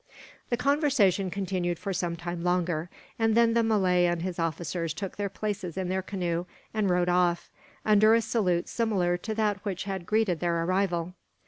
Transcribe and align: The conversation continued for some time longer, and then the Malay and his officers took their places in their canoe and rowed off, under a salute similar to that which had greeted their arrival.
The 0.49 0.57
conversation 0.57 1.29
continued 1.29 1.77
for 1.77 1.93
some 1.93 2.15
time 2.15 2.43
longer, 2.43 2.89
and 3.19 3.35
then 3.35 3.53
the 3.53 3.61
Malay 3.61 4.05
and 4.07 4.23
his 4.23 4.39
officers 4.39 4.95
took 4.95 5.15
their 5.15 5.29
places 5.29 5.77
in 5.77 5.89
their 5.89 6.01
canoe 6.01 6.45
and 6.73 6.89
rowed 6.89 7.07
off, 7.07 7.51
under 7.85 8.15
a 8.15 8.21
salute 8.21 8.67
similar 8.67 9.15
to 9.17 9.35
that 9.35 9.63
which 9.63 9.83
had 9.83 10.07
greeted 10.07 10.39
their 10.39 10.63
arrival. 10.63 11.13